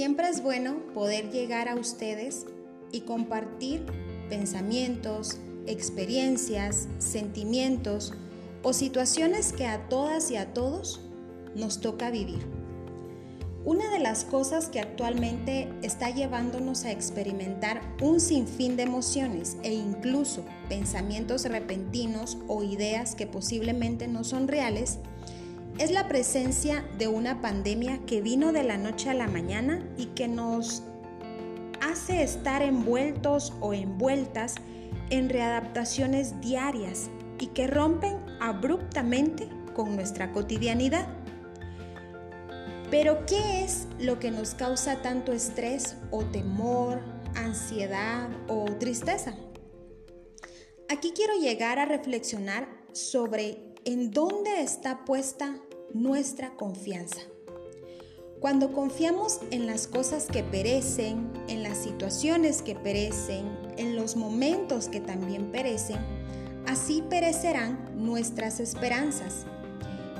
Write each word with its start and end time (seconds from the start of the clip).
Siempre 0.00 0.30
es 0.30 0.42
bueno 0.42 0.78
poder 0.94 1.30
llegar 1.30 1.68
a 1.68 1.74
ustedes 1.74 2.46
y 2.90 3.02
compartir 3.02 3.84
pensamientos, 4.30 5.36
experiencias, 5.66 6.88
sentimientos 6.96 8.14
o 8.62 8.72
situaciones 8.72 9.52
que 9.52 9.66
a 9.66 9.90
todas 9.90 10.30
y 10.30 10.36
a 10.36 10.54
todos 10.54 11.02
nos 11.54 11.82
toca 11.82 12.10
vivir. 12.10 12.38
Una 13.66 13.90
de 13.90 13.98
las 13.98 14.24
cosas 14.24 14.70
que 14.70 14.80
actualmente 14.80 15.68
está 15.82 16.08
llevándonos 16.08 16.86
a 16.86 16.92
experimentar 16.92 17.82
un 18.00 18.20
sinfín 18.20 18.78
de 18.78 18.84
emociones 18.84 19.58
e 19.64 19.74
incluso 19.74 20.46
pensamientos 20.70 21.44
repentinos 21.44 22.38
o 22.48 22.62
ideas 22.62 23.14
que 23.14 23.26
posiblemente 23.26 24.08
no 24.08 24.24
son 24.24 24.48
reales 24.48 24.98
es 25.78 25.90
la 25.90 26.08
presencia 26.08 26.84
de 26.98 27.08
una 27.08 27.40
pandemia 27.40 28.00
que 28.06 28.20
vino 28.20 28.52
de 28.52 28.62
la 28.62 28.76
noche 28.76 29.10
a 29.10 29.14
la 29.14 29.28
mañana 29.28 29.86
y 29.96 30.06
que 30.06 30.28
nos 30.28 30.82
hace 31.80 32.22
estar 32.22 32.62
envueltos 32.62 33.54
o 33.60 33.72
envueltas 33.72 34.56
en 35.10 35.28
readaptaciones 35.28 36.40
diarias 36.40 37.10
y 37.38 37.48
que 37.48 37.66
rompen 37.66 38.18
abruptamente 38.40 39.48
con 39.74 39.96
nuestra 39.96 40.32
cotidianidad. 40.32 41.08
Pero 42.90 43.24
¿qué 43.24 43.64
es 43.64 43.86
lo 43.98 44.18
que 44.18 44.30
nos 44.30 44.54
causa 44.54 45.00
tanto 45.00 45.32
estrés 45.32 45.96
o 46.10 46.24
temor, 46.24 47.00
ansiedad 47.36 48.28
o 48.48 48.64
tristeza? 48.64 49.34
Aquí 50.88 51.12
quiero 51.14 51.34
llegar 51.34 51.78
a 51.78 51.84
reflexionar 51.84 52.68
sobre 52.92 53.69
en 53.84 54.10
dónde 54.10 54.60
está 54.60 55.04
puesta 55.04 55.56
nuestra 55.94 56.50
confianza. 56.56 57.20
Cuando 58.40 58.72
confiamos 58.72 59.40
en 59.50 59.66
las 59.66 59.86
cosas 59.86 60.26
que 60.26 60.42
perecen, 60.42 61.30
en 61.48 61.62
las 61.62 61.78
situaciones 61.78 62.62
que 62.62 62.74
perecen, 62.74 63.46
en 63.76 63.96
los 63.96 64.16
momentos 64.16 64.88
que 64.88 65.00
también 65.00 65.50
perecen, 65.50 65.98
así 66.66 67.02
perecerán 67.08 67.90
nuestras 67.96 68.60
esperanzas. 68.60 69.44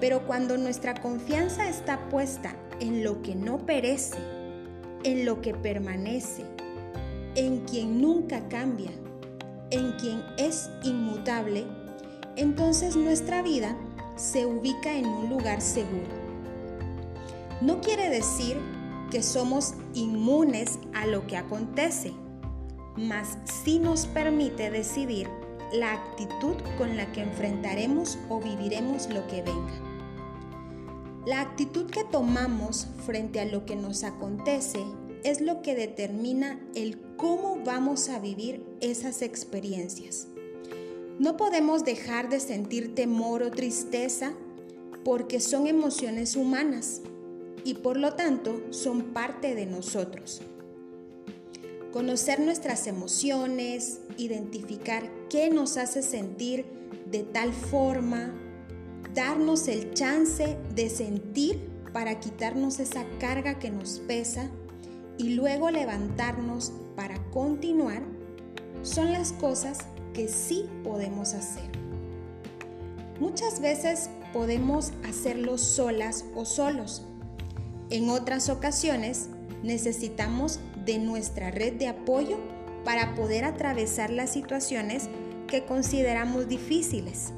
Pero 0.00 0.26
cuando 0.26 0.56
nuestra 0.58 0.94
confianza 0.94 1.68
está 1.68 2.08
puesta 2.08 2.56
en 2.80 3.02
lo 3.02 3.22
que 3.22 3.34
no 3.34 3.66
perece, 3.66 4.16
en 5.02 5.24
lo 5.24 5.40
que 5.40 5.54
permanece, 5.54 6.44
en 7.34 7.60
quien 7.64 8.00
nunca 8.00 8.48
cambia, 8.48 8.90
en 9.70 9.92
quien 9.92 10.22
es 10.38 10.70
inmutable, 10.82 11.64
entonces 12.36 12.96
nuestra 12.96 13.42
vida 13.42 13.76
se 14.16 14.46
ubica 14.46 14.92
en 14.92 15.06
un 15.06 15.30
lugar 15.30 15.60
seguro. 15.60 16.24
No 17.60 17.80
quiere 17.80 18.10
decir 18.10 18.56
que 19.10 19.22
somos 19.22 19.74
inmunes 19.94 20.78
a 20.92 21.06
lo 21.06 21.26
que 21.26 21.36
acontece, 21.36 22.12
mas 22.96 23.38
sí 23.62 23.78
nos 23.78 24.06
permite 24.06 24.70
decidir 24.70 25.28
la 25.72 25.92
actitud 25.92 26.56
con 26.78 26.96
la 26.96 27.10
que 27.12 27.22
enfrentaremos 27.22 28.18
o 28.28 28.40
viviremos 28.40 29.08
lo 29.08 29.26
que 29.26 29.42
venga. 29.42 29.94
La 31.26 31.40
actitud 31.40 31.86
que 31.86 32.04
tomamos 32.04 32.86
frente 33.06 33.40
a 33.40 33.46
lo 33.46 33.64
que 33.64 33.76
nos 33.76 34.04
acontece 34.04 34.84
es 35.24 35.40
lo 35.40 35.62
que 35.62 35.74
determina 35.74 36.60
el 36.74 37.00
cómo 37.16 37.58
vamos 37.64 38.10
a 38.10 38.18
vivir 38.18 38.62
esas 38.80 39.22
experiencias. 39.22 40.28
No 41.18 41.36
podemos 41.36 41.84
dejar 41.84 42.28
de 42.28 42.40
sentir 42.40 42.94
temor 42.96 43.44
o 43.44 43.50
tristeza 43.52 44.32
porque 45.04 45.38
son 45.38 45.68
emociones 45.68 46.34
humanas 46.34 47.02
y 47.64 47.74
por 47.74 47.96
lo 47.96 48.14
tanto 48.14 48.60
son 48.70 49.12
parte 49.12 49.54
de 49.54 49.66
nosotros. 49.66 50.42
Conocer 51.92 52.40
nuestras 52.40 52.88
emociones, 52.88 54.00
identificar 54.18 55.08
qué 55.30 55.50
nos 55.50 55.76
hace 55.76 56.02
sentir 56.02 56.66
de 57.08 57.22
tal 57.22 57.52
forma, 57.52 58.34
darnos 59.14 59.68
el 59.68 59.94
chance 59.94 60.56
de 60.74 60.90
sentir 60.90 61.60
para 61.92 62.18
quitarnos 62.18 62.80
esa 62.80 63.06
carga 63.20 63.60
que 63.60 63.70
nos 63.70 64.00
pesa 64.00 64.50
y 65.16 65.34
luego 65.34 65.70
levantarnos 65.70 66.72
para 66.96 67.22
continuar, 67.30 68.02
son 68.82 69.12
las 69.12 69.32
cosas 69.32 69.78
que 70.14 70.28
sí 70.28 70.70
podemos 70.82 71.34
hacer. 71.34 71.70
Muchas 73.20 73.60
veces 73.60 74.08
podemos 74.32 74.92
hacerlo 75.06 75.58
solas 75.58 76.24
o 76.34 76.46
solos. 76.46 77.02
En 77.90 78.08
otras 78.08 78.48
ocasiones 78.48 79.28
necesitamos 79.62 80.60
de 80.84 80.98
nuestra 80.98 81.50
red 81.50 81.74
de 81.74 81.88
apoyo 81.88 82.38
para 82.84 83.14
poder 83.14 83.44
atravesar 83.44 84.10
las 84.10 84.30
situaciones 84.30 85.08
que 85.46 85.64
consideramos 85.64 86.48
difíciles. 86.48 87.32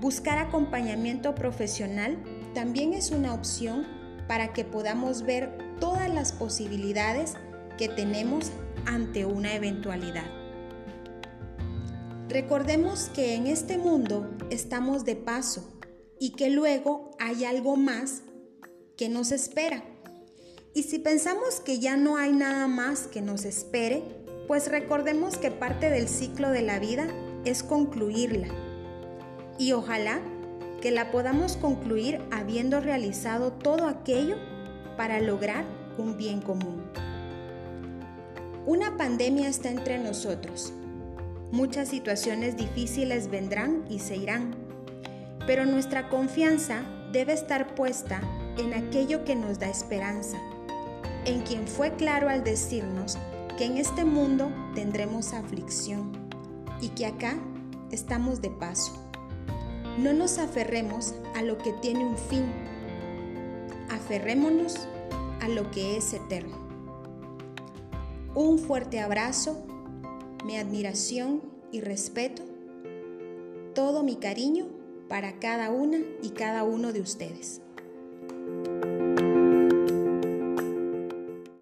Buscar 0.00 0.38
acompañamiento 0.38 1.34
profesional 1.34 2.18
también 2.54 2.92
es 2.94 3.10
una 3.10 3.34
opción 3.34 3.86
para 4.28 4.52
que 4.52 4.64
podamos 4.64 5.22
ver 5.22 5.56
todas 5.80 6.08
las 6.12 6.32
posibilidades 6.32 7.34
que 7.76 7.88
tenemos 7.88 8.52
ante 8.86 9.24
una 9.26 9.54
eventualidad. 9.54 10.37
Recordemos 12.28 13.08
que 13.14 13.36
en 13.36 13.46
este 13.46 13.78
mundo 13.78 14.28
estamos 14.50 15.06
de 15.06 15.16
paso 15.16 15.66
y 16.20 16.32
que 16.32 16.50
luego 16.50 17.12
hay 17.18 17.46
algo 17.46 17.76
más 17.76 18.20
que 18.98 19.08
nos 19.08 19.32
espera. 19.32 19.82
Y 20.74 20.82
si 20.82 20.98
pensamos 20.98 21.60
que 21.60 21.78
ya 21.78 21.96
no 21.96 22.18
hay 22.18 22.32
nada 22.32 22.66
más 22.66 23.06
que 23.06 23.22
nos 23.22 23.46
espere, 23.46 24.02
pues 24.46 24.70
recordemos 24.70 25.38
que 25.38 25.50
parte 25.50 25.88
del 25.88 26.06
ciclo 26.06 26.50
de 26.50 26.60
la 26.60 26.78
vida 26.78 27.08
es 27.46 27.62
concluirla. 27.62 28.48
Y 29.58 29.72
ojalá 29.72 30.20
que 30.82 30.90
la 30.90 31.10
podamos 31.10 31.56
concluir 31.56 32.20
habiendo 32.30 32.82
realizado 32.82 33.52
todo 33.52 33.86
aquello 33.86 34.36
para 34.98 35.18
lograr 35.22 35.64
un 35.96 36.18
bien 36.18 36.42
común. 36.42 36.84
Una 38.66 38.98
pandemia 38.98 39.48
está 39.48 39.70
entre 39.70 39.98
nosotros 39.98 40.74
Muchas 41.50 41.88
situaciones 41.88 42.58
difíciles 42.58 43.30
vendrán 43.30 43.86
y 43.88 44.00
se 44.00 44.16
irán, 44.16 44.54
pero 45.46 45.64
nuestra 45.64 46.10
confianza 46.10 46.82
debe 47.10 47.32
estar 47.32 47.74
puesta 47.74 48.20
en 48.58 48.74
aquello 48.74 49.24
que 49.24 49.34
nos 49.34 49.58
da 49.58 49.66
esperanza, 49.70 50.36
en 51.24 51.40
quien 51.40 51.66
fue 51.66 51.94
claro 51.94 52.28
al 52.28 52.44
decirnos 52.44 53.16
que 53.56 53.64
en 53.64 53.78
este 53.78 54.04
mundo 54.04 54.52
tendremos 54.74 55.32
aflicción 55.32 56.12
y 56.82 56.90
que 56.90 57.06
acá 57.06 57.38
estamos 57.90 58.42
de 58.42 58.50
paso. 58.50 58.92
No 59.98 60.12
nos 60.12 60.38
aferremos 60.38 61.14
a 61.34 61.40
lo 61.40 61.56
que 61.56 61.72
tiene 61.72 62.04
un 62.04 62.18
fin, 62.18 62.44
aferrémonos 63.88 64.86
a 65.40 65.48
lo 65.48 65.70
que 65.70 65.96
es 65.96 66.12
eterno. 66.12 66.58
Un 68.34 68.58
fuerte 68.58 69.00
abrazo 69.00 69.64
mi 70.44 70.56
admiración 70.56 71.42
y 71.72 71.80
respeto, 71.80 72.42
todo 73.74 74.02
mi 74.02 74.16
cariño 74.16 74.66
para 75.08 75.38
cada 75.38 75.70
una 75.70 75.98
y 76.22 76.30
cada 76.30 76.64
uno 76.64 76.92
de 76.92 77.00
ustedes. 77.00 77.62